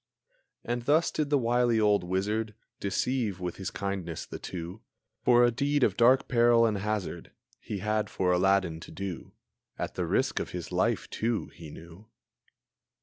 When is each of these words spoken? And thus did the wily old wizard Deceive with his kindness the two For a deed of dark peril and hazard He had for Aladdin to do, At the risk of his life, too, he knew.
And 0.63 0.85
thus 0.85 1.11
did 1.11 1.29
the 1.29 1.37
wily 1.37 1.79
old 1.79 2.03
wizard 2.03 2.55
Deceive 2.79 3.39
with 3.39 3.57
his 3.57 3.69
kindness 3.69 4.25
the 4.25 4.39
two 4.39 4.81
For 5.21 5.45
a 5.45 5.51
deed 5.51 5.83
of 5.83 5.95
dark 5.95 6.27
peril 6.27 6.65
and 6.65 6.79
hazard 6.79 7.33
He 7.59 7.77
had 7.77 8.09
for 8.09 8.31
Aladdin 8.31 8.79
to 8.79 8.89
do, 8.91 9.33
At 9.77 9.93
the 9.93 10.07
risk 10.07 10.39
of 10.39 10.49
his 10.49 10.71
life, 10.71 11.07
too, 11.11 11.49
he 11.53 11.69
knew. 11.69 12.07